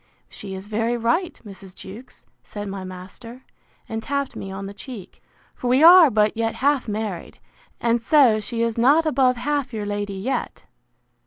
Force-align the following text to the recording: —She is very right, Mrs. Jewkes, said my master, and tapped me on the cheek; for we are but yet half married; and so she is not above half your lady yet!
—She 0.29 0.55
is 0.55 0.65
very 0.65 0.97
right, 0.97 1.39
Mrs. 1.45 1.75
Jewkes, 1.75 2.25
said 2.43 2.67
my 2.67 2.83
master, 2.83 3.43
and 3.87 4.01
tapped 4.01 4.35
me 4.35 4.51
on 4.51 4.65
the 4.65 4.73
cheek; 4.73 5.21
for 5.53 5.67
we 5.67 5.83
are 5.83 6.09
but 6.09 6.35
yet 6.35 6.55
half 6.55 6.87
married; 6.87 7.37
and 7.79 8.01
so 8.01 8.39
she 8.39 8.63
is 8.63 8.79
not 8.79 9.05
above 9.05 9.37
half 9.37 9.73
your 9.73 9.85
lady 9.85 10.15
yet! 10.15 10.65